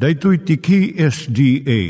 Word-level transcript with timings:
Daitui 0.00 0.38
tiki 0.48 0.96
SDA 0.96 1.80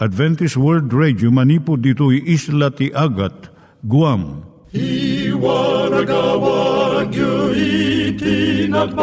Adventist 0.00 0.56
World 0.56 0.88
Radio 0.88 1.28
manipud 1.28 1.84
ditui 1.84 2.24
isla 2.24 2.72
ti 2.72 2.88
Agat 2.96 3.52
Guam. 3.84 4.40
I 4.72 5.36
waragawag 5.36 7.12
itinatpag 7.52 8.96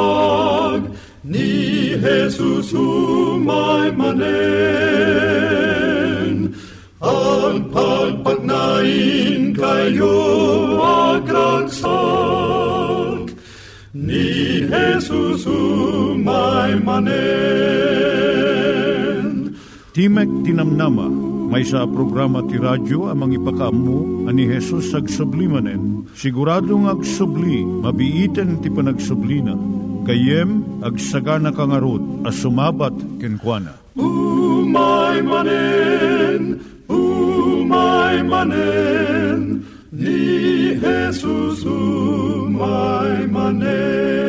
ni 1.21 1.93
Jesus 2.01 2.73
umay 2.73 3.93
manen. 3.93 4.17
Ang 7.05 7.69
pagpagnain 7.69 9.53
kayo 9.53 10.17
agkansak 11.21 11.93
ni 13.93 14.65
Jesus 14.65 15.45
umay 15.45 16.81
manen 16.81 18.18
Timek 19.99 20.31
Tinamnama, 20.47 21.11
may 21.51 21.59
sa 21.67 21.83
programa 21.83 22.39
ti 22.47 22.55
radyo 22.55 23.11
amang 23.11 23.35
ipakaammo 23.35 24.31
ani 24.31 24.47
Hesus 24.47 24.95
ag 24.95 25.11
sublimanen. 25.11 26.07
Siguradong 26.15 26.87
ag 26.87 27.03
subli, 27.03 27.67
mabiiten 27.67 28.63
ti 28.63 28.71
panagsublina. 28.71 29.59
Kayem 30.07 30.63
ag 30.87 30.95
sagana 31.03 31.51
kangarot 31.51 31.99
as 32.23 32.39
sumabat 32.39 32.95
kenkwana. 33.19 33.75
Umay 33.99 35.19
manen, 35.19 36.63
umay 36.87 38.23
manen, 38.23 39.67
ni 39.91 40.79
Jesus 40.79 41.67
umay 41.67 43.27
manen. 43.27 44.28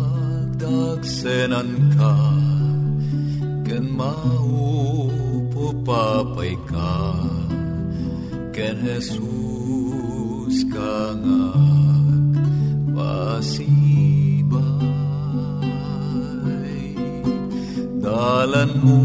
Agsenan 1.01 1.97
ka, 1.97 2.13
ken 3.65 3.89
maupupapay 3.97 6.53
ka, 6.69 7.17
ken 8.53 8.77
Jesus 8.85 10.61
ka 10.69 11.17
nga 11.17 11.57
pasibay. 12.93 13.65
Dalan 17.97 18.69
mo 18.85 19.01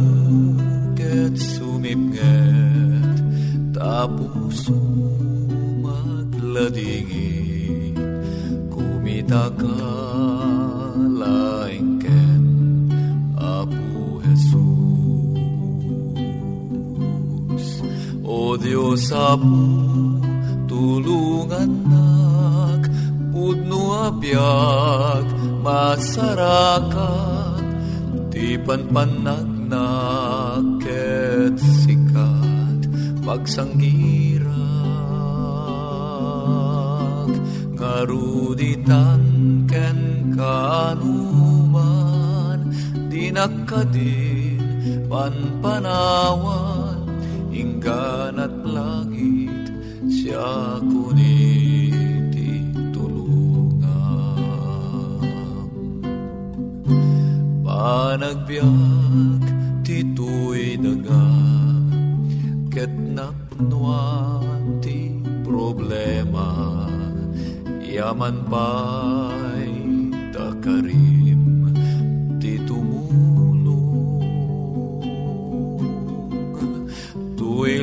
ket 0.93 1.33
sumipnget, 1.33 3.25
tapos 3.73 4.69
magladingin, 5.81 7.97
kumita 8.69 9.49
ka 9.57 9.81
Diyos 18.57 19.13
Apo, 19.13 19.69
tulungan 20.65 21.69
nak, 21.85 22.89
pudno 23.29 24.09
abiyag, 24.09 25.29
masarakat, 25.61 27.61
di 28.33 28.57
panpanagnak, 28.61 30.65
ket 30.81 31.53
sikat, 31.85 32.89
magsanggirak, 33.25 34.57
ngaruditan 37.77 39.21
ken 39.69 40.33
kanuman, 40.33 41.13
di 43.13 43.29
nakadin, 43.33 44.61
panpanawan, 45.09 46.76
inggan 47.57 48.37
at 48.37 48.53
langit 48.69 49.73
siya 50.05 50.77
kuniti 50.85 52.61
tulungan. 52.93 53.89
Panagbiag 57.65 59.41
tituy 59.81 60.77
daga 60.77 61.25
ket 62.69 62.93
napnuan 62.93 64.85
ti 64.85 65.17
problema 65.41 66.85
yaman 67.81 68.45
pa'y 68.53 69.73
takarim 70.37 71.16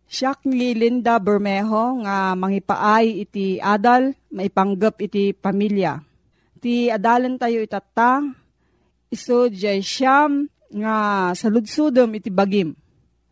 Siya 0.06 0.38
ni 0.47 0.71
Linda 0.71 1.19
Bermejo 1.19 1.99
nga 2.06 2.38
mangipaay 2.38 3.27
iti 3.27 3.59
adal, 3.59 4.15
maipanggap 4.31 5.03
iti 5.03 5.35
pamilya. 5.35 5.99
Ti 6.62 6.94
adalan 6.94 7.35
tayo 7.43 7.59
itata, 7.59 8.23
iso 9.11 9.50
jay 9.50 9.82
siyam 9.82 10.47
nga 10.71 11.35
saludsudom 11.35 12.15
iti 12.15 12.31
bagim. 12.31 12.71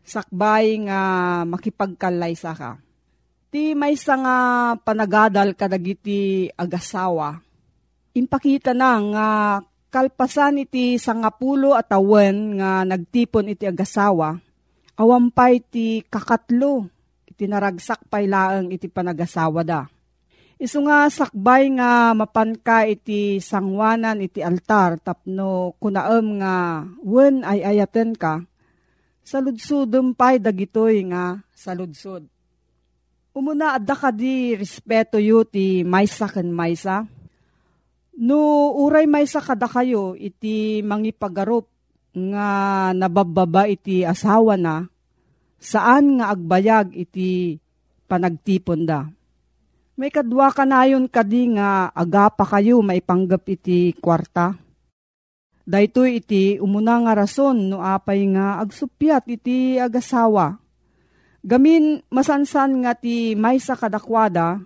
Sakbay 0.03 0.83
nga 0.83 0.99
makipagkalay 1.47 2.35
sa 2.35 2.51
ka. 2.59 2.75
Ti 3.55 3.71
may 3.71 3.95
nga 3.95 4.37
panagadal 4.83 5.55
kadagiti 5.55 6.51
agasawa. 6.59 7.44
Impakita 8.15 8.71
na 8.71 8.95
nga 9.11 9.27
kalpasan 9.91 10.63
iti 10.63 10.95
sangapulo 10.95 11.75
at 11.75 11.91
awen 11.91 12.59
nga 12.59 12.87
nagtipon 12.87 13.51
iti 13.51 13.67
agasawa 13.67 14.39
awampay 14.95 15.59
ti 15.59 15.99
kakatlo, 16.07 16.87
iti 17.27 17.45
naragsak 17.45 18.07
pay 18.07 18.25
laeng 18.31 18.71
iti 18.71 18.87
panagasawa 18.87 19.61
da. 19.67 19.81
Isu 20.55 20.87
nga 20.87 21.11
sakbay 21.11 21.67
nga 21.75 22.15
mapanka 22.15 22.87
iti 22.87 23.43
sangwanan 23.43 24.23
iti 24.23 24.39
altar 24.39 24.95
tapno 25.03 25.75
kunaem 25.83 26.39
nga 26.39 26.87
wen 27.03 27.43
ay 27.43 27.59
ayaten 27.75 28.15
ka, 28.15 28.39
saludsudem 29.19 30.15
pay 30.15 30.39
dagitoy 30.39 31.03
nga 31.11 31.43
saludsud. 31.51 32.23
Umuna 33.35 33.75
adda 33.75 33.99
ka 33.99 34.15
di 34.15 34.55
respeto 34.55 35.19
yu 35.19 35.43
ti 35.43 35.83
maysa 35.83 36.31
ken 36.31 36.55
maysa. 36.55 37.03
No 38.15 38.71
uray 38.79 39.11
maysa 39.11 39.43
kada 39.43 39.67
kayo 39.67 40.15
iti 40.15 40.79
mangipagarup 40.79 41.67
nga 42.15 42.47
nabababa 42.95 43.67
iti 43.67 44.07
asawa 44.07 44.55
na, 44.55 44.87
saan 45.59 46.19
nga 46.19 46.31
agbayag 46.31 46.95
iti 46.95 47.59
panagtipon 48.07 48.87
da. 48.87 49.03
May 49.99 50.11
kadwa 50.11 50.47
ka 50.51 50.63
na 50.63 50.87
yun 50.87 51.11
kadi 51.11 51.59
nga 51.59 51.91
agapa 51.91 52.47
kayo 52.47 52.79
maipanggap 52.79 53.47
iti 53.51 53.91
kwarta. 53.99 54.55
Dayto 55.65 56.07
iti 56.07 56.55
umuna 56.59 56.99
nga 57.03 57.19
rason 57.19 57.71
no 57.71 57.83
apay 57.83 58.27
nga 58.31 58.63
agsupyat 58.63 59.27
iti 59.27 59.75
agasawa. 59.75 60.55
Gamin 61.43 61.99
masansan 62.11 62.83
nga 62.83 62.95
ti 62.95 63.35
maysa 63.35 63.75
kadakwada 63.75 64.61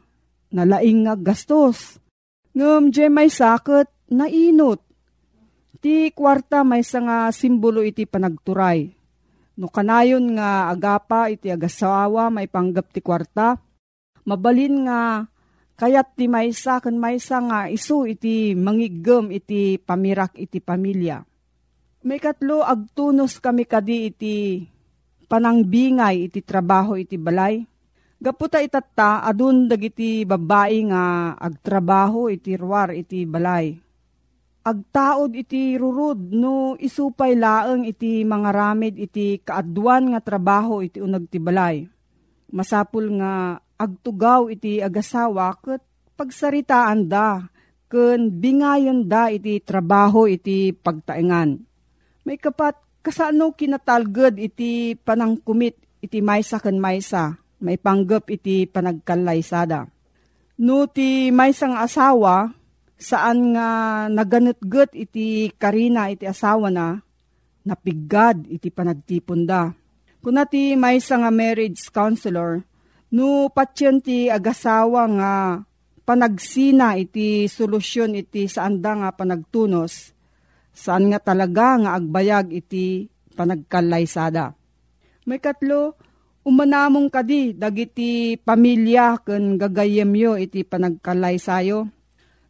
na 0.53 0.63
laing 0.65 1.05
nga 1.05 1.15
gastos. 1.17 1.97
Ngem 2.57 2.89
je 2.89 3.05
may 3.07 3.29
sakit 3.29 3.87
na 4.13 4.25
inot 4.25 4.81
Ti 5.79 6.11
kwarta 6.11 6.67
may 6.67 6.83
nga 6.83 7.31
simbolo 7.31 7.79
iti 7.79 8.03
panagturay. 8.03 8.91
No 9.55 9.71
kanayon 9.71 10.35
nga 10.35 10.67
agapa 10.67 11.31
iti 11.31 11.47
agasawa 11.47 12.27
may 12.27 12.51
panggap 12.51 12.91
ti 12.91 12.99
kwarta. 12.99 13.55
Mabalin 14.27 14.83
nga 14.83 15.23
kayat 15.79 16.19
ti 16.19 16.27
maysa 16.27 16.83
kan 16.83 16.99
maysa 16.99 17.39
nga 17.47 17.59
isu 17.71 18.11
iti 18.11 18.59
mangigem 18.59 19.31
iti 19.31 19.79
pamirak 19.79 20.35
iti 20.35 20.59
pamilya. 20.59 21.23
May 22.03 22.19
katlo 22.19 22.59
agtunos 22.59 23.39
kami 23.39 23.63
kadi 23.63 24.11
iti 24.11 24.35
panangbingay 25.31 26.27
iti 26.27 26.43
trabaho 26.43 26.99
iti 26.99 27.15
balay. 27.15 27.63
Gaputa 28.19 28.59
itatta 28.59 29.23
adun 29.23 29.71
dagiti 29.71 30.27
babae 30.27 30.91
nga 30.91 31.33
agtrabaho 31.39 32.27
iti 32.27 32.59
ruwar 32.59 32.91
iti 32.91 33.23
balay 33.23 33.89
agtaod 34.69 35.33
iti 35.33 35.73
rurud 35.79 36.29
no 36.35 36.75
isupay 36.77 37.33
laeng 37.33 37.87
iti 37.89 38.21
mga 38.21 38.49
ramid 38.53 38.95
iti 38.99 39.41
kaadwan 39.41 40.13
nga 40.13 40.21
trabaho 40.21 40.85
iti 40.85 41.01
unag 41.01 41.25
ti 41.31 41.41
balay. 41.41 41.89
Masapul 42.49 43.17
nga 43.21 43.57
agtugaw 43.77 44.49
iti 44.49 44.81
agasawa 44.81 45.57
ket 45.61 45.81
pagsaritaan 46.17 47.07
da 47.09 47.47
ken 47.89 48.29
bingayon 48.29 49.09
da 49.09 49.33
iti 49.33 49.61
trabaho 49.61 50.29
iti 50.29 50.73
pagtaengan. 50.73 51.57
May 52.25 52.37
kapat 52.37 52.77
kasano 53.01 53.55
kinatalged 53.55 54.37
iti 54.37 54.93
panangkumit 54.97 55.77
iti 56.03 56.19
maysa 56.21 56.61
ken 56.61 56.77
maysa 56.77 57.39
may 57.59 57.79
panggap 57.79 58.27
iti 58.31 58.67
panagkalaysada. 58.67 59.87
No 60.59 60.87
ti 60.91 61.31
maysang 61.31 61.79
asawa 61.79 62.51
saan 62.99 63.55
nga 63.55 63.69
naganetget 64.11 64.91
iti 64.91 65.47
karina 65.55 66.11
iti 66.11 66.27
asawa 66.27 66.67
na, 66.67 66.99
napigad 67.63 68.43
iti 68.51 68.67
panagtipon 68.67 69.47
da. 69.47 69.71
Kuna 70.19 70.43
ti 70.43 70.75
may 70.75 70.99
nga 70.99 71.31
marriage 71.31 71.87
counselor, 71.95 72.59
no 73.15 73.47
patyon 73.47 74.03
ti 74.03 74.27
agasawa 74.27 75.07
nga 75.15 75.33
panagsina 76.03 76.99
iti 76.99 77.47
solusyon 77.47 78.19
iti 78.19 78.51
saan 78.51 78.83
da 78.83 78.99
nga 78.99 79.09
panagtunos, 79.15 80.11
saan 80.75 81.07
nga 81.07 81.23
talaga 81.23 81.79
nga 81.79 81.91
agbayag 81.95 82.51
iti 82.51 83.07
panagkalaysada. 83.39 84.51
May 85.23 85.39
katlo, 85.39 85.95
umanamong 86.49 87.13
kadi 87.13 87.53
dagiti 87.53 88.33
pamilya 88.41 89.21
ken 89.21 89.61
gagayemyo 89.61 90.41
iti 90.41 90.65
panagkalaysayo 90.65 91.99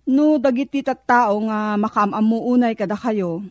No, 0.09 0.41
dagiti 0.41 0.81
tattao 0.81 1.37
nga 1.45 1.77
makamamuunay 1.77 2.73
kada 2.73 2.97
kayo, 2.97 3.45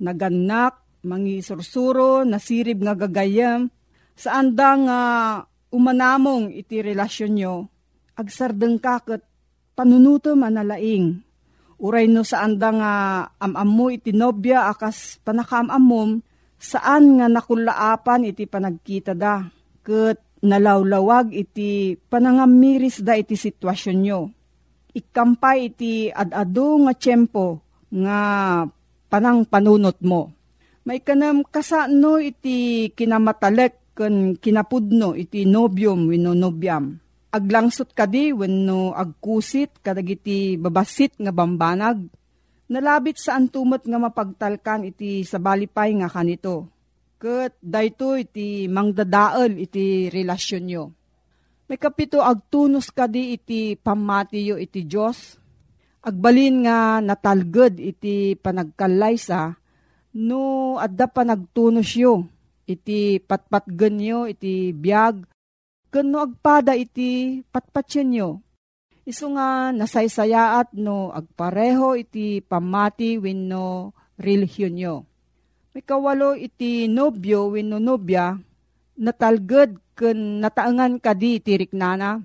naganak, 0.00 0.80
mangi 1.04 1.44
sursuro, 1.44 2.24
nasirib 2.24 2.80
nga 2.80 2.96
gagayam, 2.96 3.68
saan 4.16 4.56
da 4.56 4.80
nga 4.80 5.00
umanamong 5.68 6.56
iti 6.56 6.80
relasyon 6.80 7.32
nyo, 7.36 7.54
agsardeng 8.16 8.80
kakot, 8.80 9.20
panunuto 9.76 10.32
manalaing. 10.32 11.20
Uray 11.76 12.08
no 12.08 12.24
saan 12.24 12.56
da 12.56 12.72
nga 12.72 12.92
amam 13.36 13.68
mo 13.68 13.86
iti 13.92 14.16
nobya 14.16 14.72
akas 14.72 15.20
panakamamom, 15.20 16.24
saan 16.56 17.20
nga 17.20 17.28
nakulaapan 17.28 18.32
iti 18.32 18.48
panagkita 18.48 19.12
da, 19.12 19.44
ket 19.84 20.18
nalawlawag 20.40 21.32
iti 21.36 21.96
panangamiris 22.08 23.04
da 23.04 23.16
iti 23.16 23.36
sitwasyon 23.36 23.98
nyo 24.00 24.20
ikampay 24.94 25.70
iti 25.70 26.10
adado 26.10 26.82
nga 26.86 26.92
tiyempo 26.94 27.62
nga 27.90 28.18
panang 29.10 29.46
panunot 29.46 29.98
mo. 30.02 30.30
May 30.86 31.02
kanam 31.02 31.44
kasano 31.46 32.18
iti 32.18 32.90
kinamatalek 32.94 33.94
ken 33.94 34.38
kinapudno 34.38 35.14
iti 35.14 35.44
nobyom 35.44 36.08
wenno 36.08 36.32
nobyam. 36.32 36.96
Aglangsot 37.30 37.94
kadi 37.94 38.34
wenno 38.34 38.90
agkusit 38.90 39.78
kadagiti 39.84 40.58
babasit 40.58 41.14
nga 41.20 41.30
bambanag. 41.30 42.10
Nalabit 42.70 43.18
sa 43.18 43.34
antumot 43.38 43.82
nga 43.82 43.98
mapagtalkan 43.98 44.86
iti 44.86 45.26
sabalipay 45.26 45.94
nga 45.98 46.10
kanito. 46.10 46.70
Ket 47.20 47.52
dayto 47.60 48.16
iti 48.16 48.64
mangdadael 48.64 49.60
iti 49.60 50.08
relasyon 50.08 50.64
nyo 50.64 50.84
may 51.70 51.78
kapito 51.78 52.18
agtunos 52.18 52.90
kadi 52.90 53.38
iti 53.38 53.78
pamatiyo 53.78 54.58
iti 54.58 54.82
Diyos. 54.90 55.38
Agbalin 56.02 56.66
nga 56.66 56.98
natalged 56.98 57.78
iti 57.78 58.34
panagkalaysa 58.34 59.54
no 60.18 60.74
adda 60.82 61.06
pa 61.06 61.22
nagtunos 61.22 61.94
yo 61.94 62.26
iti 62.66 63.22
patpatgen 63.22 64.02
yo 64.02 64.26
iti 64.26 64.74
biyag 64.74 65.22
ken 65.94 66.10
no 66.10 66.26
agpada 66.26 66.74
iti 66.74 67.38
patpatyen 67.54 68.18
yo. 68.18 68.42
Isu 69.06 69.30
nga 69.38 69.70
nasaysayaat 69.70 70.74
no 70.74 71.14
agpareho 71.14 71.94
iti 71.94 72.42
pamati 72.42 73.14
wenno 73.14 73.94
relihiyon 74.18 74.74
yo. 74.74 74.94
May 75.70 75.86
kawalo 75.86 76.34
iti 76.34 76.90
nobyo 76.90 77.54
wenno 77.54 77.78
nobya 77.78 78.34
natalged 78.98 79.78
ken 79.94 80.42
nataangan 80.42 80.98
kadi 80.98 81.38
tirik 81.38 81.70
nana. 81.70 82.18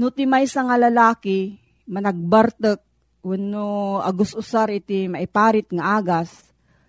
No 0.00 0.08
ti 0.08 0.24
may 0.24 0.48
nga 0.48 0.76
lalaki, 0.80 1.60
managbartek, 1.84 2.80
wano 3.20 4.00
agus 4.00 4.32
usar 4.32 4.72
iti 4.72 5.12
maiparit 5.12 5.68
nga 5.76 6.00
agas, 6.00 6.32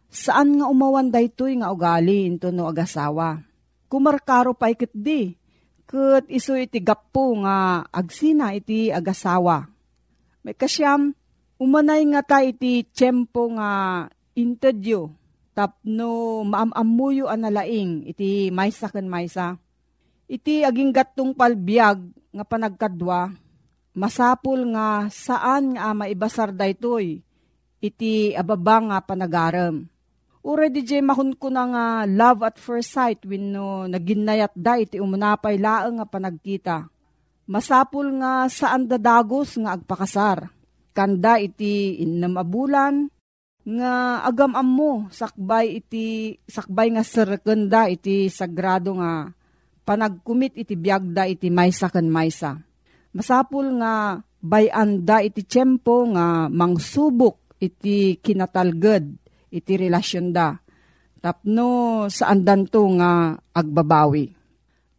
saan 0.07 0.63
nga 0.63 0.71
umawan 0.71 1.11
daytoy 1.11 1.59
nga 1.59 1.75
ugali 1.75 2.23
into 2.23 2.55
no 2.55 2.71
agasawa. 2.71 3.43
Kumarkaro 3.91 4.55
pa 4.55 4.71
ikit 4.71 4.95
di, 4.95 5.35
ket 5.83 6.23
iso 6.31 6.55
iti 6.55 6.79
gapo 6.79 7.35
nga 7.43 7.83
agsina 7.91 8.55
iti 8.55 8.87
agasawa. 8.87 9.67
May 10.47 10.55
kasyam, 10.55 11.11
Umanay 11.61 12.01
nga 12.09 12.25
ta 12.25 12.39
iti 12.41 12.81
tiyempo 12.89 13.53
nga 13.53 13.69
interview 14.33 15.13
tapno 15.51 16.41
maamamuyo 16.47 17.27
analaing 17.27 18.07
iti 18.07 18.51
maysa 18.51 18.87
ken 18.91 19.07
maysa. 19.07 19.59
Iti 20.31 20.63
aging 20.63 20.95
gatong 20.95 21.35
palbiag 21.35 21.99
nga 22.31 22.43
panagkadwa, 22.47 23.35
masapul 23.91 24.63
nga 24.71 25.11
saan 25.11 25.75
nga 25.75 25.91
maibasar 25.91 26.55
daytoy 26.55 27.19
iti 27.83 28.31
ababa 28.37 28.77
nga 28.79 28.97
panagaram. 29.03 29.83
Ure 30.41 30.73
di 30.73 30.81
jay 30.81 31.05
mahun 31.05 31.37
ko 31.37 31.53
na 31.53 31.69
nga 31.69 31.85
love 32.09 32.41
at 32.41 32.57
first 32.57 32.97
sight 32.97 33.21
when 33.29 33.53
no 33.53 33.85
naginayat 33.85 34.49
da 34.57 34.73
iti 34.77 34.97
umunapay 34.97 35.61
laeng 35.61 36.01
nga 36.01 36.07
panagkita. 36.07 36.77
Masapul 37.45 38.09
nga 38.21 38.49
saan 38.49 38.89
dadagos 38.89 39.59
nga 39.59 39.77
agpakasar. 39.77 40.49
Kanda 40.97 41.37
iti 41.37 42.01
innam 42.01 42.41
abulan, 42.41 43.11
nga 43.61 44.25
agam 44.25 44.57
mo 44.65 45.05
sakbay 45.13 45.81
iti 45.81 46.37
sakbay 46.49 46.89
nga 46.93 47.05
serkenda 47.05 47.85
iti 47.85 48.25
sagrado 48.27 48.97
nga 48.97 49.29
panagkumit 49.85 50.57
iti 50.57 50.73
biagda 50.73 51.29
iti 51.29 51.53
maysa 51.53 51.93
ken 51.93 52.09
maysa. 52.09 52.57
Masapul 53.13 53.77
nga 53.81 54.21
bayanda 54.41 55.21
iti 55.21 55.45
tiyempo 55.45 56.09
nga 56.15 56.49
mangsubok 56.49 57.59
iti 57.61 58.17
kinatalged 58.17 59.05
iti 59.53 59.73
relasyon 59.77 60.33
da. 60.33 60.57
Tapno 61.21 62.09
saan 62.09 62.41
danto 62.41 62.81
nga 62.97 63.37
agbabawi. 63.53 64.33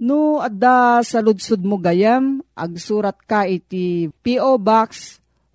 No 0.03 0.43
adda 0.43 1.03
sa 1.03 1.23
mo 1.63 1.79
gayam, 1.79 2.43
agsurat 2.59 3.19
ka 3.23 3.47
iti 3.47 4.11
P.O. 4.23 4.59
Box 4.59 5.22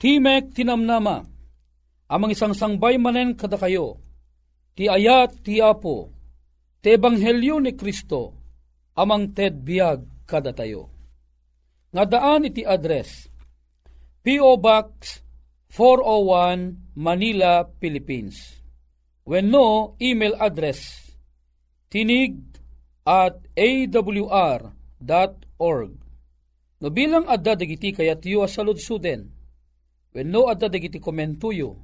Timek 0.00 0.56
tinamnama, 0.56 1.28
amang 2.08 2.32
isang 2.32 2.56
sangbay 2.56 2.96
manen 2.96 3.36
kada 3.36 3.60
kayo, 3.60 4.00
ti 4.72 4.88
ayat 4.88 5.44
ti 5.44 5.60
apo, 5.60 6.08
ti 6.80 6.96
ebanghelyo 6.96 7.60
ni 7.60 7.76
Kristo, 7.76 8.32
amang 8.96 9.36
ted 9.36 9.60
biag 9.60 10.24
kada 10.24 10.56
tayo. 10.56 10.88
Nga 11.92 12.04
daan 12.16 12.48
iti 12.48 12.64
address, 12.64 13.28
P.O. 14.24 14.56
Box 14.56 15.20
401 15.68 16.96
Manila, 16.96 17.68
Philippines. 17.76 18.56
When 19.28 19.52
no, 19.52 20.00
email 20.00 20.32
address, 20.40 21.12
tinig 21.92 22.40
at 23.04 23.36
awr.org. 23.52 24.72
No 26.80 26.88
bilang 26.88 27.28
adda 27.28 27.52
dagiti 27.52 27.92
kayat 27.92 28.24
yu 28.24 28.40
asalud 28.40 28.80
suden, 28.80 29.39
When 30.10 30.34
no 30.34 30.50
adda 30.50 30.66
dagiti 30.66 30.98
komentuyo, 30.98 31.78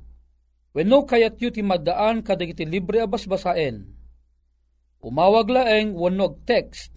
when 0.74 0.90
no 0.90 1.06
kayat 1.06 1.38
yu 1.38 1.54
ti 1.54 1.62
madaan 1.62 2.26
kadagiti 2.26 2.66
libre 2.66 3.06
abas 3.06 3.22
basaen, 3.30 3.86
umawag 4.98 5.46
laeng 5.46 5.94
wanog 5.94 6.42
text, 6.42 6.90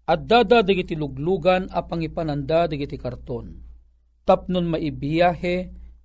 addada 0.06 0.62
dagiti 0.62 0.94
luglugan 0.94 1.70
a 1.70 1.82
pangipananda 1.86 2.70
dagiti 2.70 2.98
karton, 2.98 3.58
tapnon 4.26 4.66
maibiyahe 4.70 5.56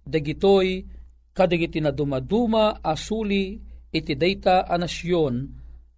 dagitoy 0.05 0.85
kadagiti 1.37 1.79
na 1.81 1.93
dumaduma 1.93 2.81
asuli 2.85 3.61
iti 3.91 4.15
dayta 4.17 4.65
a 4.69 4.77
nasyon, 4.77 5.35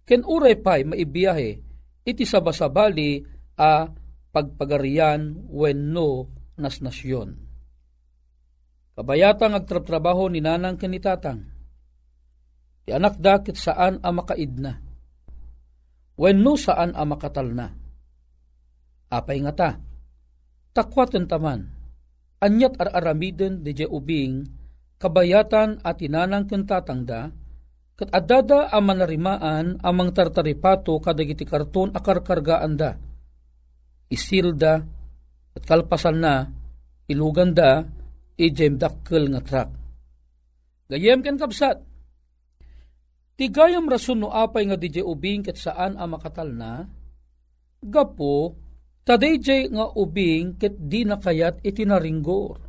ken 0.03 0.21
uray 0.23 0.59
pay 0.59 0.83
maibiyahe 0.87 1.49
iti 2.03 2.23
sabasabali 2.27 3.23
a 3.59 3.87
pagpagarian 4.33 5.47
wenno 5.47 6.27
nas 6.59 6.81
nasyon. 6.83 7.39
Kabayatang 8.93 9.57
agtratrabaho 9.57 10.29
ni 10.29 10.37
nanang 10.37 10.77
kanitatang, 10.77 11.53
Ti 12.83 12.91
anak 12.91 13.15
dakit 13.15 13.55
saan 13.55 14.03
a 14.03 14.11
makaid 14.11 14.59
na. 14.59 14.82
Wenno 16.13 16.53
saan 16.57 16.93
a 16.93 17.03
makatal 17.05 17.49
na. 17.53 17.67
Apay 19.09 19.41
nga 19.41 19.53
ta. 19.53 19.69
Takwaten 20.73 21.25
taman. 21.29 21.83
anyat 22.43 22.75
ar-aramiden 22.75 23.63
di 23.63 23.71
ubing, 23.87 24.43
kabayatan 24.99 25.79
at 25.79 26.03
inanang 26.03 26.43
kentatangda, 26.43 27.31
kat 27.95 28.09
adada 28.11 28.67
ang 28.67 28.83
manarimaan 28.83 29.79
amang 29.79 30.11
tartaripato 30.11 30.99
kadagiti 30.99 31.47
karton 31.47 31.95
akarkargaan 31.95 32.73
da. 32.75 32.91
Isilda 34.11 34.83
at 35.55 35.63
kalpasan 35.63 36.19
na 36.19 36.43
ilugan 37.07 37.55
da 37.55 37.87
ijem 38.35 38.75
dakkel 38.75 39.31
nga 39.31 39.41
trak. 39.41 39.69
Gayem 40.91 41.23
ken 41.23 41.39
kapsat, 41.39 41.79
Tigayam 43.43 43.91
rason 43.91 44.23
no 44.23 44.31
apay 44.31 44.71
nga 44.71 44.79
DJ 44.79 45.03
ubing 45.03 45.43
ket 45.43 45.59
saan 45.59 45.99
a 45.99 46.07
makatal 46.07 46.47
na, 46.47 46.87
gapo, 47.83 48.55
tadayjay 49.03 49.67
nga 49.67 49.91
ubing 49.99 50.55
ket 50.55 50.79
di 50.79 51.03
na 51.03 51.19
kayat 51.19 51.59
itinaringgor. 51.59 52.63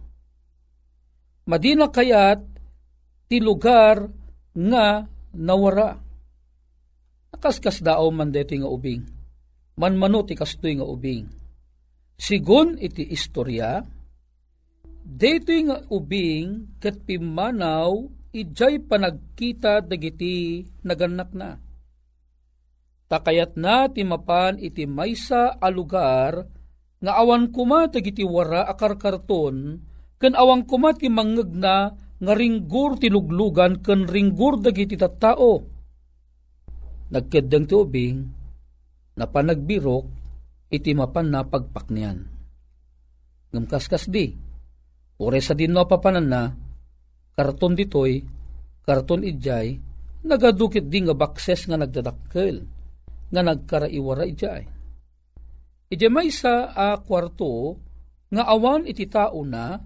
Madina 1.47 1.87
kayat 1.95 2.43
ti 3.31 3.38
lugar 3.38 4.02
nga 4.50 5.07
nawara. 5.38 5.95
Nakaskas 7.31 7.78
dao 7.78 8.11
man 8.11 8.35
deti 8.35 8.59
nga 8.59 8.66
ubing. 8.66 9.07
Manmano 9.78 10.26
ti 10.26 10.35
kastoy 10.35 10.75
nga 10.75 10.90
ubing. 10.90 11.23
Sigun 12.19 12.83
iti 12.83 13.14
istorya, 13.14 13.78
deti 15.07 15.71
nga 15.71 15.87
ubing 15.87 16.83
ket 16.83 16.99
pimanaw 17.07 18.24
ijay 18.35 18.83
panagkita 18.83 19.87
dagiti 19.87 20.67
naganak 20.83 21.31
na. 21.31 21.62
Takayat 23.07 23.55
na 23.55 23.87
timapan 23.87 24.59
iti 24.59 24.91
maysa 24.91 25.55
a 25.55 25.71
lugar 25.71 26.50
nga 26.99 27.12
awan 27.14 27.55
kuma 27.55 27.87
dagiti 27.87 28.26
wara 28.26 28.67
akarkarton 28.67 29.79
ken 30.19 30.35
awan 30.35 30.67
kuma 30.67 30.91
ti 30.99 31.07
mangeg 31.07 31.55
na 31.55 31.95
nga 31.95 32.33
ringgur 32.35 32.99
ti 32.99 33.07
luglugan 33.07 33.79
ken 33.79 34.11
ringgur 34.11 34.59
dagiti 34.59 34.99
tattao. 34.99 35.62
Nagkeddeng 37.14 37.71
ti 37.71 37.75
ubing 37.79 38.19
na 39.14 39.31
panagbirok 39.31 40.05
iti 40.75 40.91
mapan 40.91 41.31
na 41.31 41.47
pagpaknian. 41.47 42.19
Ngamkaskas 43.55 44.11
di, 44.11 44.35
ore 45.23 45.38
sa 45.38 45.55
din 45.55 45.71
no 45.71 45.87
papanan 45.87 46.26
na, 46.26 46.63
karton 47.35 47.75
ditoy, 47.75 48.23
karton 48.87 49.26
ijay, 49.26 49.79
nagadukit 50.25 50.87
di 50.87 50.99
nga 51.03 51.14
bakses 51.14 51.67
nga 51.67 51.76
nagdadakkel, 51.76 52.62
nga 53.31 53.43
nagkaraiwara 53.43 54.25
ijay. 54.31 54.62
Ije 55.91 56.09
may 56.09 56.31
sa 56.31 56.71
a 56.73 56.97
kwarto, 57.03 57.76
nga 58.31 58.47
awan 58.49 58.87
iti 58.87 59.11
tao 59.11 59.43
na, 59.43 59.79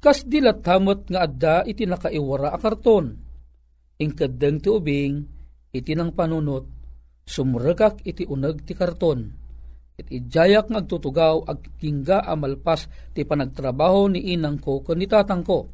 kas 0.00 0.24
dilatamot 0.24 1.08
nga 1.12 1.24
adda 1.24 1.56
iti 1.68 1.84
nakaiwara 1.84 2.52
a 2.52 2.58
karton. 2.58 3.06
Ingkadeng 3.96 4.60
ti 4.60 4.68
ubing, 4.68 5.14
iti 5.72 5.92
nang 5.96 6.12
panunot, 6.12 6.64
sumregak 7.24 8.04
iti 8.04 8.24
uneg 8.24 8.64
ti 8.64 8.76
karton. 8.76 9.20
It 9.96 10.12
ijayak 10.12 10.68
nga 10.68 10.84
agtutugaw 10.84 11.48
ag 11.48 11.80
kingga 11.80 12.20
amalpas 12.28 12.84
ti 13.16 13.24
panagtrabaho 13.24 14.12
ni 14.12 14.36
inang 14.36 14.60
ko 14.60 14.84
ken 14.84 15.00
ni 15.00 15.08
tatang 15.08 15.40
ko 15.40 15.72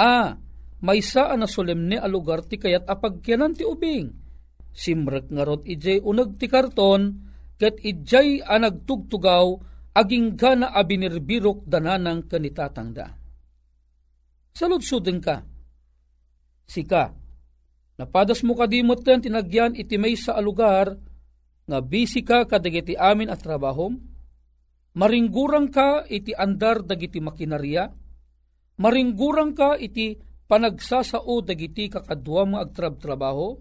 A. 0.00 0.32
May 0.80 1.04
saan 1.04 1.44
na 1.44 1.48
solemne 1.48 2.00
a 2.00 2.08
lugar 2.08 2.48
ti 2.48 2.56
kayat 2.56 2.88
apagkyanan 2.88 3.52
ti 3.52 3.68
ubing. 3.68 4.08
Simrek 4.72 5.28
nga 5.28 5.44
rot 5.44 5.68
ijay 5.68 6.00
unag 6.00 6.40
ti 6.40 6.48
karton, 6.48 7.20
ket 7.60 7.76
ijay 7.84 8.40
a 8.40 8.56
nagtugtugaw, 8.56 9.60
aging 9.92 10.40
gana 10.40 10.72
a 10.72 10.80
binirbirok 10.80 11.68
dananang 11.68 12.24
kanitatangda. 12.24 13.12
Saludsuden 14.56 15.20
ka. 15.20 15.44
Sika, 16.64 17.12
napadas 18.00 18.40
mo 18.40 18.56
kadimot 18.56 19.04
ten 19.04 19.20
tinagyan 19.20 19.76
iti 19.76 20.00
may 20.00 20.16
sa 20.16 20.40
lugar, 20.40 20.96
nga 21.68 21.78
bisi 21.84 22.24
ka 22.24 22.48
kadagiti 22.48 22.96
amin 22.96 23.28
at 23.28 23.44
trabahom, 23.44 24.00
maringgurang 24.96 25.68
ka 25.68 26.08
iti 26.08 26.32
andar 26.32 26.88
dagiti 26.88 27.20
makinarya, 27.20 27.90
maringgurang 28.80 29.52
ka 29.52 29.76
iti 29.76 30.16
panagsasao 30.48 31.44
dagiti 31.44 31.92
kakadwa 31.92 32.56
mga 32.56 32.60
agtrab-trabaho? 32.64 33.60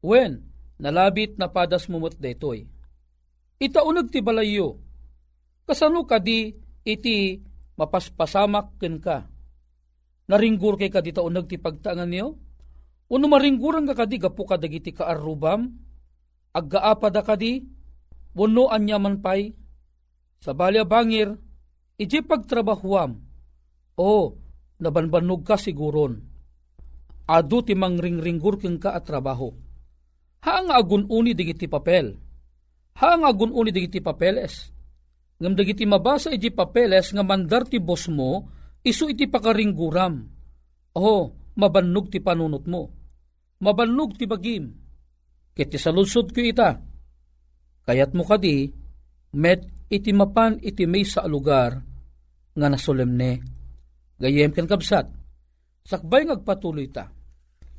When, 0.00 0.40
nalabit 0.80 1.36
na 1.36 1.52
padas 1.52 1.92
mumot 1.92 2.16
detoy. 2.16 2.64
Itaunag 3.60 4.08
ti 4.08 4.24
balayo, 4.24 4.80
kasano 5.68 6.08
ka 6.08 6.16
di 6.16 6.52
iti 6.84 7.40
mapaspasamak 7.76 8.80
ken 8.80 8.96
ka. 9.00 9.28
Naringgur 10.26 10.80
kay 10.80 10.90
ka 10.90 11.04
di 11.04 11.12
taunag 11.12 11.46
ti 11.46 11.60
pagtangan 11.60 12.08
niyo? 12.08 12.34
Uno 13.06 13.26
maringguran 13.30 13.86
ka 13.86 13.94
kadi 13.94 14.18
gapu 14.18 14.42
ka 14.42 14.58
dagiti 14.58 14.90
kaarubam? 14.90 15.70
Aggaapada 16.50 17.22
kadi? 17.22 17.62
Wano 18.34 18.68
anyaman 18.68 19.22
pay? 19.22 19.54
Sa 20.42 20.52
balya 20.52 20.84
bangir, 20.84 21.32
iti 21.96 22.20
pagtrabahuam, 22.20 23.25
o, 23.96 24.36
nabanbanog 24.80 25.42
ka 25.42 25.56
siguron. 25.56 26.20
Adu 27.26 27.58
ti 27.64 27.74
mangringringgur 27.74 28.60
keng 28.60 28.78
ka 28.78 28.94
at 28.94 29.08
trabaho. 29.08 29.50
Haang 30.46 30.70
agununi 30.70 31.34
digiti 31.34 31.66
papel. 31.66 32.14
Haang 33.02 33.26
agununi 33.26 33.74
digiti 33.74 33.98
papeles. 33.98 34.70
Ngam 35.42 35.52
digiti 35.58 35.84
mabasa 35.84 36.30
iti 36.30 36.54
papeles 36.54 37.10
nga 37.10 37.24
mandar 37.26 37.66
ti 37.66 37.82
boss 37.82 38.06
mo, 38.08 38.46
isu 38.86 39.10
iti 39.10 39.26
pakaringguram. 39.26 40.22
Oh, 40.96 41.34
mabannog 41.58 42.08
ti 42.08 42.22
panunot 42.22 42.64
mo. 42.70 42.82
Mabannog 43.58 44.14
ti 44.16 44.24
bagim. 44.24 44.70
Kiti 45.56 45.80
saludsod 45.80 46.30
ko 46.30 46.40
ita. 46.40 46.78
Kayat 47.84 48.12
mo 48.12 48.22
kadi, 48.22 48.70
met 49.34 49.66
iti 49.88 50.12
mapan 50.14 50.60
iti 50.62 50.84
may 50.86 51.02
sa 51.02 51.24
lugar 51.26 51.74
nga 52.56 52.66
nasolemne 52.70 53.55
Gayem 54.16 54.48
ken 54.48 54.64
kabsat, 54.64 55.12
sakbay 55.84 56.24
ngagpatuloy 56.24 56.88
ta. 56.88 57.12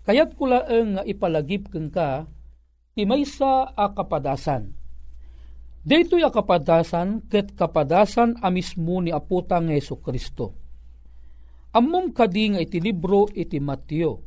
Kayat 0.05 0.37
kula 0.37 0.69
nga 0.69 1.01
ipalagip 1.01 1.73
keng 1.73 1.89
ka, 1.89 2.29
ti 2.93 3.09
maysa 3.09 3.73
a 3.73 3.89
kapadasan. 3.89 4.69
Dito'y 5.81 6.21
a 6.21 6.29
kapadasan, 6.29 7.25
ket 7.25 7.57
kapadasan 7.57 8.37
a 8.37 8.53
mismo 8.53 9.01
ni 9.01 9.09
aputang 9.09 9.73
Yeso 9.73 9.97
Kristo. 9.97 10.53
Ammom 11.73 12.13
kadi 12.13 12.53
nga 12.53 12.61
iti 12.61 12.77
libro 12.79 13.25
iti 13.33 13.57
Mateo. 13.57 14.21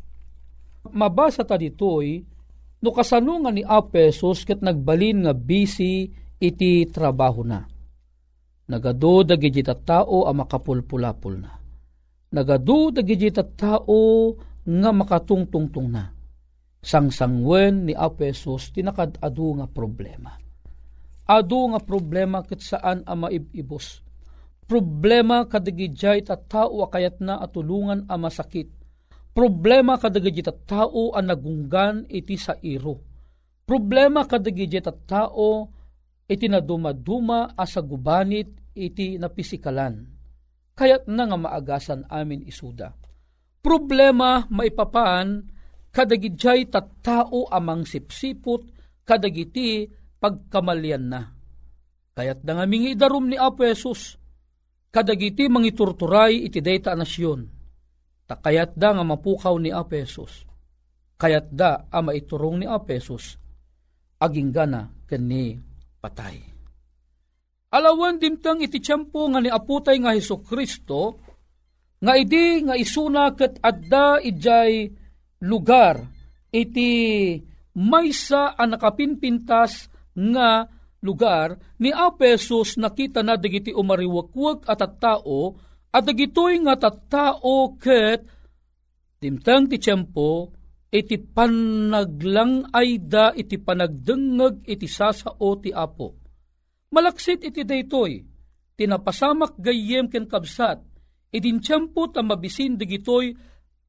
Mabasa 0.91 1.47
ta 1.47 1.55
ditoy, 1.55 2.21
no 2.83 2.91
kasano 2.91 3.39
nga 3.47 3.55
ni 3.55 3.63
Apesos 3.63 4.43
ket 4.43 4.65
nagbalin 4.67 5.29
nga 5.29 5.33
busy 5.37 6.11
iti 6.43 6.91
trabaho 6.91 7.47
na. 7.47 7.63
Nagado 8.67 9.23
dagiti 9.23 9.63
tao 9.63 10.27
a 10.27 10.33
makapulpulapul 10.33 11.35
na 11.39 11.60
nagadu 12.31 12.95
dagiti 12.95 13.31
tao 13.59 14.35
nga 14.63 14.91
makatungtungtong 14.95 15.89
na. 15.91 16.15
Sangsangwen 16.81 17.85
ni 17.85 17.93
Apesos 17.93 18.73
tinakad 18.73 19.21
adu 19.21 19.59
nga 19.61 19.69
problema. 19.69 20.33
Adu 21.29 21.75
nga 21.75 21.81
problema 21.83 22.41
ket 22.41 22.65
saan 22.65 23.05
a 23.05 23.13
maibibos. 23.13 24.01
Problema 24.65 25.45
kadagijay 25.45 26.23
ta 26.25 26.39
tao 26.39 26.87
akayat 26.87 27.19
na 27.21 27.43
atulungan 27.43 28.07
a 28.07 28.15
masakit. 28.17 28.71
Problema 29.35 29.99
kadagijay 29.99 30.47
ta 30.47 30.55
tao 30.55 31.13
a 31.13 31.21
nagunggan 31.21 32.07
iti 32.09 32.39
sa 32.39 32.57
iro. 32.63 33.03
Problema 33.67 34.25
kadagijay 34.25 34.81
ta 34.81 34.95
tao 34.95 35.69
iti 36.31 36.47
nadumaduma 36.47 37.59
asa 37.59 37.83
gubanit 37.83 38.55
iti 38.73 39.19
napisikalan 39.19 40.20
kayat 40.79 41.07
na 41.11 41.29
nga 41.29 41.39
maagasan 41.39 42.07
amin 42.09 42.47
isuda. 42.47 42.95
Problema 43.61 44.49
maipapan 44.49 45.45
kadagidjay 45.93 46.71
tattao 46.71 47.51
amang 47.51 47.85
sipsipot 47.85 48.63
kadagiti 49.05 49.91
pagkamalyan 50.23 51.05
na. 51.11 51.21
Kayat 52.15 52.45
na 52.45 52.61
nga 52.61 52.65
mingi 52.69 52.95
ni 52.95 53.37
Apo 53.39 53.65
Jesus, 53.65 54.15
kadagiti 54.93 55.49
mangiturturay 55.49 56.47
iti 56.47 56.61
dayta 56.61 56.93
nasyon. 56.95 57.49
Takayat 58.29 58.79
da 58.79 58.95
nga 58.95 59.03
mapukaw 59.03 59.57
ni 59.59 59.75
Apo 59.75 59.97
Jesus. 59.99 60.47
Kayat 61.21 61.53
da 61.53 61.89
ama 61.91 62.15
iturong 62.15 62.63
ni 62.63 62.67
Apo 62.69 62.93
Jesus, 62.93 63.41
aging 64.21 64.53
gana 64.53 64.89
kani 65.09 65.59
patay. 65.99 66.60
Alawan 67.71 68.19
dimtang 68.19 68.59
iti 68.63 68.83
tiyempo 68.83 69.31
nga 69.31 69.39
ni 69.39 69.47
aputay 69.47 70.03
nga 70.03 70.11
Heso 70.11 70.43
Kristo, 70.43 71.23
nga 72.03 72.19
idi 72.19 72.67
nga 72.67 72.75
isuna 72.75 73.31
ket 73.39 73.63
adda 73.63 74.19
ijay 74.19 74.91
lugar 75.47 76.03
iti 76.51 76.91
maysa 77.79 78.59
a 78.59 78.65
nakapinpintas 78.67 79.87
nga 80.19 80.67
lugar 81.01 81.55
ni 81.79 81.95
Apesos 81.95 82.75
nakita 82.75 83.23
na 83.23 83.39
digiti 83.39 83.71
umariwakwag 83.71 84.67
at 84.67 84.81
at 84.83 84.95
tao 84.99 85.55
At 85.91 86.07
dagitoy 86.07 86.63
nga 86.63 86.79
tattao 86.79 87.75
ket 87.75 88.23
dimtang 89.19 89.67
ti 89.67 89.77
tiyempo 89.83 90.55
iti 90.87 91.19
panaglang 91.19 92.71
ay 92.71 93.03
da 93.03 93.35
iti 93.35 93.59
panagdengeg 93.59 94.63
iti 94.71 94.87
sasao 94.87 95.51
ti 95.59 95.75
apo. 95.75 96.20
Malaksit 96.91 97.47
iti 97.47 97.63
daytoy, 97.63 98.27
tinapasamak 98.75 99.55
gayem 99.63 100.11
ken 100.11 100.27
kabsat, 100.27 100.83
idin 101.31 101.63
tiyempo 101.63 102.11
ta 102.11 102.19
mabisin 102.19 102.75
digitoy 102.75 103.31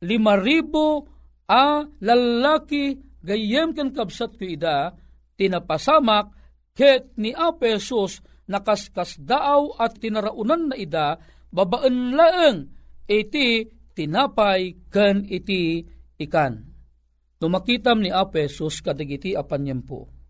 lima 0.06 0.38
ribo 0.38 1.10
a 1.50 1.82
lalaki 1.98 3.02
gayem 3.26 3.74
ken 3.74 3.90
kabsat 3.90 4.38
ko 4.38 4.46
ida, 4.46 4.94
tinapasamak 5.34 6.30
ket 6.78 7.10
ni 7.18 7.34
Apo 7.34 7.66
Jesus 7.66 8.22
nakaskas 8.46 9.18
daaw 9.18 9.82
at 9.82 9.98
tinaraunan 9.98 10.70
na 10.70 10.76
ida, 10.78 11.18
babaan 11.50 12.14
laeng 12.14 12.70
iti 13.10 13.66
tinapay 13.98 14.78
ken 14.94 15.26
iti 15.26 15.82
ikan. 16.22 16.70
Tumakitam 17.42 18.06
ni 18.06 18.14
Apo 18.14 18.38
Jesus 18.38 18.78
kadagiti 18.86 19.34
apanyempo. 19.34 20.21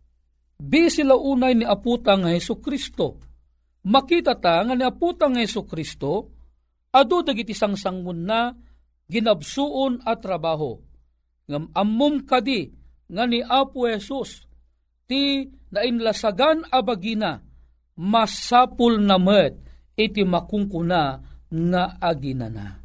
Bi 0.62 0.93
sila 0.93 1.17
unay 1.17 1.58
ni 1.58 1.65
aputang 1.65 2.21
nga 2.21 2.32
Heso 2.38 2.62
Kristo. 2.62 3.17
Makita 3.82 4.38
ta 4.38 4.62
nga 4.62 4.78
ni 4.78 4.86
aputang 4.86 5.34
nga 5.34 5.41
Heso 5.41 5.65
Kristo, 5.65 6.30
ado 6.93 7.26
dagiti 7.26 7.58
sangsangun 7.58 8.19
na 8.21 8.54
ginabsuon 9.10 10.06
at 10.06 10.21
trabaho. 10.21 10.78
Ngam 11.50 11.74
ammum 11.74 12.21
kadi 12.21 12.69
nga 13.10 13.26
ni 13.26 13.41
Apo 13.41 13.89
Jesus 13.89 14.45
ti 15.10 15.43
nainlasagan 15.74 16.69
abagina 16.71 17.43
masapul 18.00 19.02
na 19.04 19.19
met 19.19 19.60
iti 20.00 20.24
makungkuna 20.24 21.19
nga 21.52 21.84
aginana. 22.00 22.81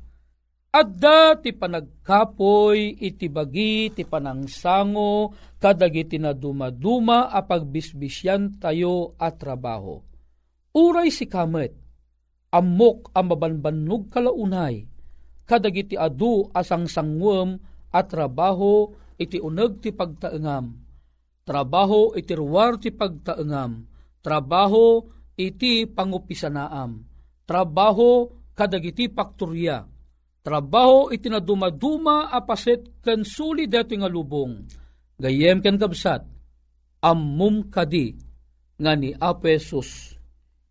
Adda 0.77 1.41
ti 1.41 1.57
panagkapoy 1.57 3.01
iti 3.01 3.33
bagi 3.33 3.89
ti 3.97 4.05
panangsango 4.05 5.33
kadagiti 5.57 6.21
na 6.21 6.37
dumaduma 6.37 7.33
a 7.33 7.41
pagbisbisyan 7.41 8.61
tayo 8.61 9.17
at 9.17 9.41
trabaho. 9.41 10.05
Uray 10.77 11.09
si 11.09 11.25
kamet, 11.25 11.73
amok 12.53 13.09
ang 13.17 13.33
mabanbanog 13.33 14.12
kalaunay, 14.12 14.85
kadagiti 15.49 15.97
adu 15.97 16.53
asang 16.53 16.85
sangwem 16.85 17.57
at 17.97 18.12
trabaho 18.12 18.93
iti 19.17 19.41
uneg 19.41 19.81
ti 19.81 19.97
pagtaengam. 19.97 20.77
Trabaho 21.41 22.12
iti 22.12 22.37
ruwar 22.37 22.77
ti 22.77 22.93
pagtaengam 22.93 23.97
trabaho 24.27 25.07
iti 25.39 25.87
pangupisanaam, 25.87 27.07
trabaho 27.47 28.27
kadagiti 28.59 29.07
pakturya, 29.07 29.87
trabaho 30.47 31.11
iti 31.11 31.27
na 31.27 31.43
dumaduma 31.43 32.31
apaset 32.31 33.03
ken 33.03 33.27
suli 33.27 33.67
deto 33.67 33.99
nga 33.99 34.07
lubong, 34.07 34.63
gayem 35.19 35.59
ken 35.59 35.75
kabsat, 35.75 36.23
ammum 37.03 37.67
kadi 37.67 38.15
nga 38.79 38.95
ni 38.95 39.11
Apesus, 39.11 40.15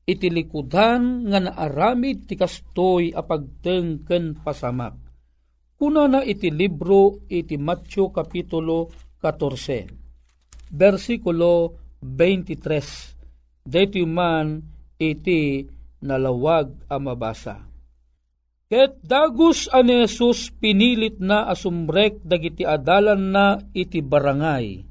iti 0.07 0.31
likudan 0.31 1.27
nga 1.27 1.43
naaramid 1.43 2.23
ti 2.23 2.39
kastoy 2.39 3.11
apagteng 3.11 4.07
ken 4.07 4.39
pasamak. 4.39 4.95
Kuna 5.75 6.07
na 6.07 6.23
iti 6.23 6.47
libro 6.47 7.27
iti 7.27 7.59
Matthew 7.59 8.15
Kapitulo 8.15 8.95
14, 9.19 10.71
versikulo 10.71 11.83
23 11.99 13.67
Dito 13.67 14.05
man 14.07 14.61
iti 14.95 15.65
nalawag 16.05 16.85
a 16.87 16.95
mabasa. 17.01 17.74
Ket 18.65 18.97
dagus 19.05 19.69
ani 19.69 20.03
Jesus 20.03 20.49
pinilit 20.49 21.21
na 21.21 21.45
asumrek 21.49 22.25
dagiti 22.25 22.65
adalan 22.65 23.29
na 23.29 23.45
iti 23.77 24.01
barangay. 24.01 24.81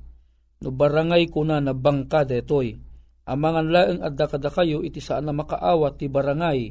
No 0.62 0.70
barangay 0.70 1.26
kuna 1.26 1.58
na 1.58 1.74
bangka 1.74 2.22
detoy. 2.22 2.78
Amangan 3.26 3.68
laeng 3.72 4.00
adda 4.04 4.30
kada 4.30 4.52
kayo 4.52 4.84
iti 4.84 5.02
saan 5.02 5.26
na 5.26 5.34
makaawat 5.34 5.98
ti 5.98 6.06
barangay. 6.06 6.70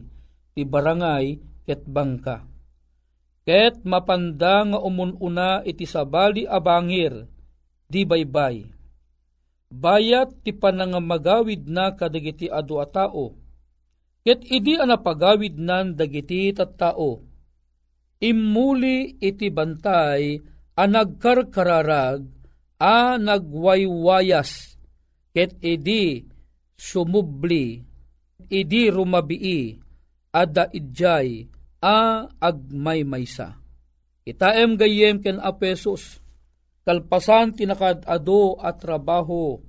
Ti 0.56 0.62
barangay 0.64 1.26
ket 1.68 1.84
bangka. 1.84 2.48
Ket 3.44 3.84
mapanda 3.84 4.64
nga 4.64 4.80
umununa 4.80 5.60
iti 5.68 5.84
sabali 5.84 6.48
abangir 6.48 7.28
di 7.84 8.08
baybay 8.08 8.74
bayat 9.74 10.30
ti 10.46 10.54
panangamagawid 10.54 11.66
na 11.66 11.98
kadagiti 11.98 12.46
adu 12.46 12.78
a 12.78 12.86
tao. 12.86 13.34
Ket 14.24 14.48
idi 14.48 14.80
ana 14.80 14.96
pagawid 15.00 15.60
nan 15.60 16.00
dagiti 16.00 16.56
tattao. 16.56 17.20
Immuli 18.24 19.20
iti 19.20 19.52
bantay 19.52 20.40
a 20.80 20.84
nagkarkararag 20.88 22.24
a 22.80 23.20
nagwaywayas. 23.20 24.80
Ket 25.36 25.60
idi 25.60 26.24
sumubli, 26.80 27.84
idi 28.48 28.82
rumabii, 28.88 29.76
ada 30.32 30.72
idjay 30.72 31.44
a 31.84 32.24
agmaymaysa. 32.40 33.60
Itaem 34.24 34.80
gayem 34.80 35.20
ken 35.20 35.36
apesos 35.44 36.24
kalpasan 36.84 37.56
tinakad 37.56 38.04
ado 38.08 38.60
at 38.60 38.80
trabaho 38.80 39.60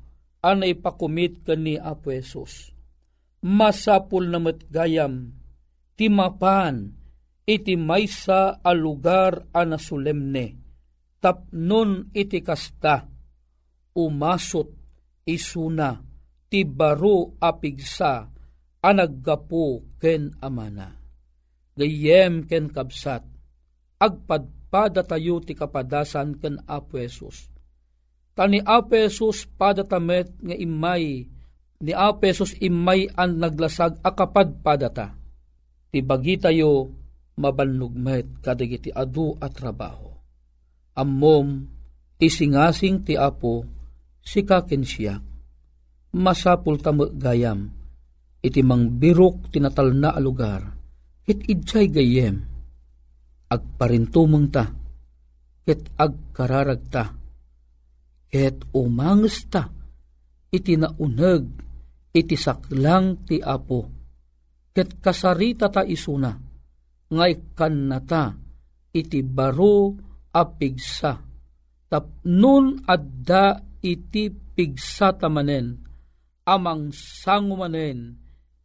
anay 0.43 0.75
pakumit 0.75 1.43
kani 1.47 1.79
Apo 1.79 2.11
Jesus. 2.11 2.74
Masapul 3.45 4.33
na 4.33 4.41
matgayam, 4.41 5.37
timapan, 6.01 6.97
iti 7.45 7.77
maysa 7.77 8.65
a 8.65 8.73
lugar 8.73 9.53
ana 9.53 9.77
solemne, 9.77 10.57
tapnon 11.21 12.09
iti 12.17 12.41
kasta, 12.41 13.05
umasot 13.93 14.73
isuna, 15.29 16.01
ti 16.49 16.65
baro 16.65 17.37
apigsa, 17.37 18.33
anaggapo 18.81 19.97
ken 20.01 20.33
amana. 20.41 20.97
Gayem 21.77 22.49
ken 22.49 22.73
kabsat, 22.73 23.29
agpad 24.01 24.73
pada 24.73 25.05
tayo 25.05 25.45
ti 25.45 25.53
kapadasan 25.53 26.41
ken 26.41 26.65
Apo. 26.65 26.97
Tani 28.33 28.59
Apo 28.65 28.97
Jesus 28.97 29.45
pada 29.47 29.85
tamet 29.85 30.33
nga 30.41 30.57
imay, 30.57 31.34
ni 31.85 31.92
Apo 31.92 32.25
Jesus 32.25 32.57
imay 32.64 33.12
ang 33.12 33.37
naglasag 33.37 34.01
akapad 34.01 34.64
pada 34.64 34.88
ta. 34.88 35.12
Ti 35.92 36.01
bagi 36.01 36.40
tayo 36.40 36.88
mabanlugmet 37.37 38.40
kadagiti 38.40 38.88
adu 38.88 39.37
at 39.37 39.53
trabaho. 39.53 40.09
Ammom 40.97 41.68
isingasing 42.16 43.05
ti 43.05 43.14
Apo 43.20 43.68
si 44.25 44.40
kaken 44.40 44.83
siya. 44.83 45.20
Masapul 46.14 46.81
tamo 46.81 47.11
gayam 47.12 47.68
iti 48.44 48.61
mang 48.61 48.97
birok 49.01 49.53
tinatal 49.53 49.92
na 49.92 50.16
alugar. 50.16 50.62
It 51.25 51.49
idjay 51.49 51.88
gayem 51.88 52.55
agparintumong 53.49 54.49
ta, 54.51 54.66
ket 55.64 55.88
agkararag 55.97 56.83
ta, 56.90 57.14
ket 58.29 58.66
umanges 58.75 59.47
ta, 59.47 59.70
iti 60.51 60.75
nauneg, 60.75 61.44
iti 62.14 62.38
saklang 62.38 63.27
ti 63.27 63.42
apo, 63.42 63.90
ket 64.70 65.03
kasarita 65.03 65.66
ta 65.66 65.83
isuna, 65.83 66.31
ngay 67.11 67.59
kan 67.59 67.74
na 67.90 67.98
ta, 67.98 68.31
iti 68.94 69.20
baro 69.27 69.98
apigsa, 70.31 71.18
tapnun 71.90 72.87
adda 72.87 73.59
iti 73.83 74.31
pigsa 74.31 75.18
tamanen, 75.18 75.83
amang 76.46 76.94
sangumanen, 76.94 78.14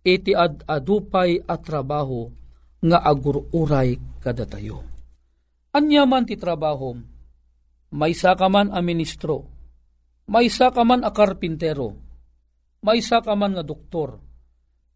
iti 0.05 0.31
ad 0.37 0.61
adupay 0.69 1.41
at 1.41 1.65
trabaho, 1.65 2.29
nga 2.79 3.01
agururay 3.01 3.97
kada 4.21 4.45
tayo. 4.45 4.85
Anyaman 5.73 6.25
ti 6.29 6.37
trabaho, 6.37 6.95
may 7.93 8.13
ka 8.13 8.47
man 8.47 8.69
a 8.69 8.79
ministro, 8.85 9.45
may 10.29 10.49
ka 10.49 10.83
man 10.85 11.01
a 11.01 11.09
karpintero, 11.09 12.08
may 12.79 13.03
ka 13.03 13.33
man 13.35 13.55
nga 13.55 13.65
doktor, 13.65 14.19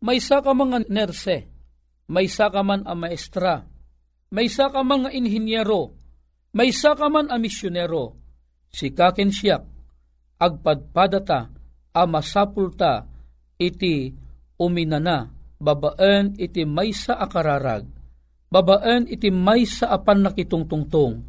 may 0.03 0.19
ka 0.19 0.51
man 0.55 0.67
nga 0.71 0.79
nerse, 0.87 1.47
may 2.07 2.27
ka 2.27 2.61
man 2.63 2.83
a 2.87 2.93
maestra, 2.95 3.63
may 4.31 4.47
ka 4.47 4.81
man 4.83 5.07
nga 5.07 5.11
inhinyero, 5.11 5.91
may 6.55 6.71
ka 6.71 7.07
man 7.11 7.27
a 7.27 7.35
misyonero, 7.35 8.15
si 8.71 8.91
kaken 8.91 9.31
siyak, 9.31 9.63
agpadpadata, 10.39 11.51
a 11.93 12.03
masapulta, 12.09 13.05
iti 13.61 14.11
uminana, 14.57 15.29
babaan 15.61 16.35
iti 16.35 16.67
maysa 16.67 17.15
akararag, 17.19 17.87
babaan 18.51 19.07
iti 19.07 19.31
maysa 19.31 19.93
apan 19.93 20.27
nakitungtungtong, 20.27 21.23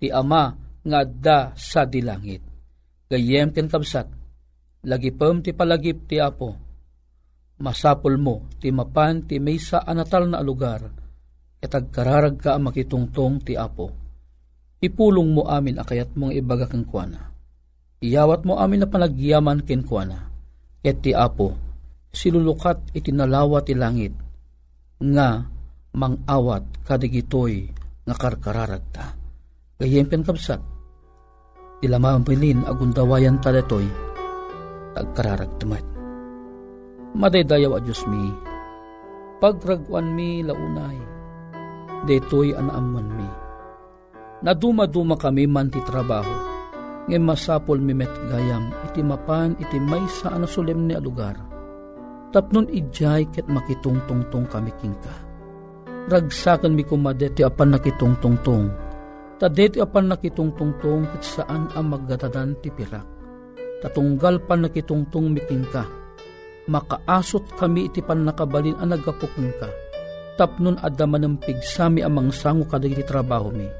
ti 0.00 0.10
ama 0.10 0.56
nga 0.86 1.00
da 1.06 1.38
sa 1.54 1.86
dilangit. 1.86 2.42
Gayem 3.06 3.54
ken 3.54 3.70
kabsat, 3.70 4.06
lagipem 4.86 5.42
ti 5.42 5.50
palagip 5.50 6.06
ti 6.06 6.22
apo, 6.22 6.54
masapol 7.58 8.14
mo 8.16 8.46
ti 8.62 8.70
mapan 8.70 9.26
ti 9.26 9.42
maysa 9.42 9.82
anatal 9.82 10.30
na 10.30 10.38
lugar, 10.40 11.06
Katag 11.66 11.90
kararag 11.90 12.38
ka 12.38 12.54
makitungtong 12.62 13.42
ti 13.42 13.58
Apo. 13.58 13.90
Ipulong 14.78 15.34
mo 15.34 15.50
amin 15.50 15.82
akayat 15.82 16.14
mong 16.14 16.30
ibaga 16.30 16.70
kang 16.70 16.86
kuana. 16.86 17.34
Iyawat 17.98 18.46
mo 18.46 18.60
amin 18.60 18.84
na 18.84 18.88
panagyaman 18.88 19.66
ken 19.66 19.82
kuana. 19.82 20.30
Ket 20.78 21.02
ti 21.02 21.10
Apo, 21.10 21.58
silulukat 22.14 22.94
itinalawa 22.94 23.66
ti 23.66 23.74
langit, 23.74 24.14
nga 25.02 25.42
mangawat 25.90 26.86
kadigitoy 26.86 27.66
nga 28.06 28.14
karkararag 28.14 28.84
ta. 28.94 29.18
Gayem 29.80 30.06
pen 30.06 30.22
kapsat, 30.22 30.62
ilamambilin 31.82 32.62
agundawayan 32.62 33.42
ta 33.42 33.50
detoy, 33.50 33.90
tagkararag 34.96 35.52
tamat. 35.60 35.84
Madaydayaw 37.12 37.76
a 37.76 37.80
Diyos 37.84 38.00
mi, 38.08 38.32
pagragwan 39.44 40.16
mi 40.16 40.40
launay, 40.40 40.96
detoy 42.08 42.56
anaaman 42.56 43.08
mi. 43.12 43.28
Naduma-duma 44.40 45.16
kami 45.16 45.44
man 45.48 45.68
ti 45.72 45.80
trabaho, 45.84 46.32
ngay 47.08 47.20
masapol 47.20 47.80
mi 47.80 47.92
met 47.92 48.12
gayam, 48.28 48.72
iti 48.88 49.00
mapan 49.00 49.56
iti 49.60 49.76
may 49.80 50.04
sa 50.08 50.36
ano 50.36 50.48
solemne 50.48 50.96
a 50.96 51.00
lugar. 51.00 51.36
Tapnon 52.36 52.68
ijay 52.68 53.28
ket 53.32 53.48
makitungtungtong 53.48 54.44
kami 54.52 54.72
kingka. 54.76 55.16
Ragsakan 56.12 56.76
mi 56.76 56.84
kumade 56.84 57.32
ti 57.32 57.40
apan 57.40 57.72
nakitungtungtong, 57.72 58.66
ta 59.40 59.48
deti 59.48 59.80
apan 59.80 60.12
nakitungtungtong 60.12 61.08
ket 61.16 61.22
saan 61.24 61.72
ang 61.72 61.96
magdatadan 61.96 62.60
ti 62.60 62.68
pirak. 62.68 63.15
Tatunggal 63.86 64.42
pan 64.42 64.66
nakitungtong 64.66 65.30
mi 65.30 65.38
kingka, 65.46 65.86
makaasot 66.66 67.54
kami 67.54 67.86
iti 67.86 68.02
pan 68.02 68.26
nakabalin 68.26 68.74
ang 68.82 68.90
nagapukong 68.90 69.54
ka. 69.62 69.70
Tapnon 70.34 70.74
adama 70.82 71.22
ng 71.22 71.38
pigsami 71.38 72.02
amang 72.02 72.34
sango 72.34 72.66
kadagiti 72.66 73.06
trabaho 73.06 73.54
mi. 73.54 73.70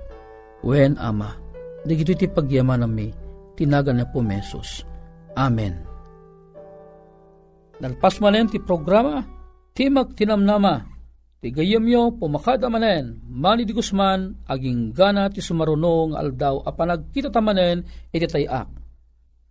Wen 0.63 0.95
ama, 1.03 1.35
digito 1.83 2.15
iti 2.15 2.31
pagyaman 2.31 2.87
mi, 2.87 3.11
tinaga 3.59 3.91
na 3.91 4.07
po 4.07 4.23
mesos. 4.23 4.87
Amen. 5.35 5.75
Nalpas 7.83 8.23
manen 8.23 8.47
ti 8.47 8.63
programa, 8.63 9.27
Timag 9.75 10.15
Tinamnama, 10.15 10.87
ti 11.43 11.51
gayemyo 11.51 12.15
pumakada 12.15 12.71
manen, 12.71 13.27
mani 13.27 13.67
di 13.67 13.75
Guzman, 13.75 14.47
aging 14.47 14.95
gana 14.95 15.27
ti 15.35 15.43
sumarunong 15.43 16.15
aldaw 16.15 16.63
a 16.63 16.71
panagkita 16.71 17.29
tamanen, 17.29 17.83
iti 18.15 18.25
tayak. 18.31 18.76